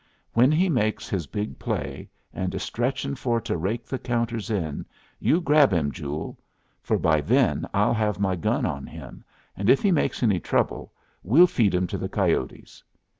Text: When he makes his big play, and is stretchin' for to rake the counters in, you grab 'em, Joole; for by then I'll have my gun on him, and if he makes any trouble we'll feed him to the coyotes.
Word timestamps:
When 0.33 0.51
he 0.51 0.67
makes 0.67 1.07
his 1.07 1.27
big 1.27 1.59
play, 1.59 2.09
and 2.33 2.55
is 2.55 2.63
stretchin' 2.63 3.13
for 3.13 3.39
to 3.41 3.55
rake 3.55 3.85
the 3.85 3.99
counters 3.99 4.49
in, 4.49 4.83
you 5.19 5.39
grab 5.39 5.71
'em, 5.73 5.91
Joole; 5.91 6.37
for 6.81 6.97
by 6.97 7.21
then 7.21 7.69
I'll 7.71 7.93
have 7.93 8.19
my 8.19 8.35
gun 8.35 8.65
on 8.65 8.87
him, 8.87 9.23
and 9.55 9.69
if 9.69 9.83
he 9.83 9.91
makes 9.91 10.23
any 10.23 10.39
trouble 10.39 10.91
we'll 11.21 11.45
feed 11.45 11.75
him 11.75 11.85
to 11.85 11.99
the 11.99 12.09
coyotes. 12.09 12.81